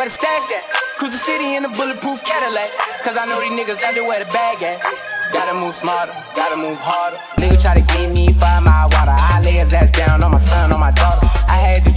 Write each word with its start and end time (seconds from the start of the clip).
where 0.00 0.08
the 0.08 0.14
stash 0.14 0.48
at? 0.48 0.64
Cruise 0.96 1.12
the 1.12 1.18
city 1.18 1.56
in 1.56 1.64
a 1.66 1.68
bulletproof 1.68 2.24
Cadillac. 2.24 2.72
Cause 3.04 3.18
I 3.20 3.26
know 3.26 3.36
these 3.36 3.52
niggas 3.52 3.84
out 3.84 3.92
there 3.92 4.08
where 4.08 4.24
the 4.24 4.30
bag 4.32 4.62
at. 4.62 4.80
Gotta 5.30 5.52
move 5.52 5.74
smarter, 5.74 6.16
gotta 6.34 6.56
move 6.56 6.78
harder. 6.80 7.18
Nigga 7.36 7.60
try 7.60 7.74
to 7.76 7.84
give 7.84 8.08
me 8.16 8.32
five 8.32 8.64
mile 8.64 8.88
water. 8.96 9.12
I 9.12 9.42
lay 9.44 9.60
his 9.60 9.74
ass 9.74 9.92
down 9.92 10.22
on 10.24 10.30
my 10.32 10.38
son, 10.38 10.72
on 10.72 10.80
my 10.80 10.90
daughter. 10.90 11.28
I 11.52 11.60
had 11.60 11.84
the 11.84 11.92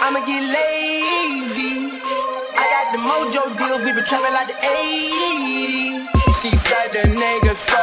I'ma 0.00 0.20
get 0.26 0.42
lazy. 0.42 2.00
I 2.56 2.64
got 2.72 2.86
the 2.92 2.98
mojo 2.98 3.56
deals. 3.58 3.82
We 3.82 3.92
been 3.92 4.04
trapping 4.04 4.32
like 4.32 4.48
the 4.48 4.54
80s. 4.54 6.06
She 6.40 6.50
said 6.56 6.90
the 6.92 7.08
nigga 7.08 7.54
so. 7.54 7.82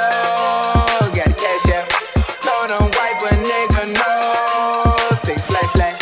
Got 1.16 1.26
the 1.26 1.34
cash 1.34 1.70
out. 1.76 1.92
Him 2.72 2.80
wipe 2.80 3.22
a 3.22 3.36
nigga 3.36 3.84
no. 3.94 5.18
Six 5.24 5.44
slash 5.44 5.72
slash. 5.72 6.01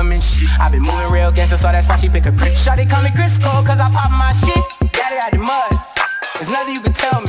I 0.00 0.70
been 0.70 0.80
moving 0.80 1.12
real 1.12 1.30
gangster, 1.30 1.58
so 1.58 1.70
that's 1.70 1.86
why 1.86 1.98
she 1.98 2.08
pick 2.08 2.24
a 2.24 2.32
crit. 2.32 2.54
Shawty 2.54 2.88
call 2.88 3.02
me 3.02 3.10
Chris 3.14 3.38
Cole, 3.38 3.62
cause 3.62 3.78
I 3.78 3.90
pop 3.92 4.10
my 4.10 4.32
shit. 4.32 4.92
Got 4.94 5.12
it 5.12 5.20
out 5.20 5.32
the 5.32 5.38
mud. 5.38 5.72
There's 6.36 6.50
nothing 6.50 6.74
you 6.74 6.80
can 6.80 6.94
tell 6.94 7.20
me. 7.20 7.28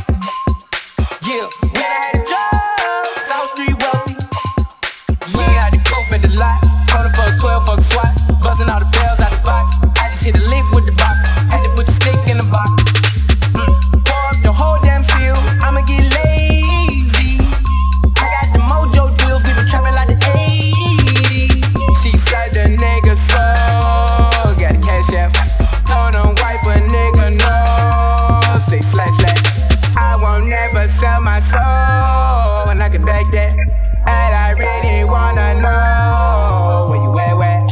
Soul. 31.50 32.70
And 32.70 32.82
I 32.82 32.90
can 32.90 33.04
back 33.06 33.32
that. 33.32 33.58
And 34.06 34.34
I 34.36 34.52
really 34.58 35.04
wanna 35.04 35.62
know 35.62 36.88
where 36.90 37.02
you 37.02 37.20
at, 37.20 37.38
where? 37.38 37.68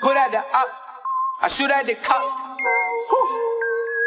Put 0.00 0.16
at 0.16 0.30
the 0.32 0.38
up. 0.38 0.68
I 1.40 1.48
shoot 1.48 1.70
at 1.70 1.86
the 1.86 1.94
cup. 1.94 2.22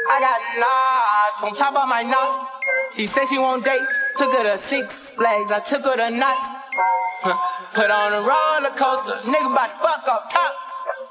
I 0.08 0.20
got 0.20 0.40
knots 0.60 1.44
on 1.44 1.56
top 1.56 1.76
of 1.76 1.90
my 1.90 2.04
knots. 2.04 2.52
He 2.96 3.08
said 3.08 3.26
she 3.28 3.38
won't 3.38 3.66
date. 3.66 3.82
Took 4.18 4.32
her 4.34 4.44
to 4.44 4.58
Six 4.58 5.12
Flags. 5.12 5.52
I 5.52 5.60
took 5.60 5.84
her 5.84 5.98
to 5.98 6.10
nuts. 6.10 6.48
Huh. 7.28 7.36
Put 7.74 7.92
on 7.92 8.14
a 8.14 8.22
roller 8.24 8.76
coaster. 8.76 9.20
Nigga 9.28 9.52
about 9.52 9.68
to 9.68 9.84
fuck 9.84 10.08
up 10.08 10.32
top. 10.32 10.65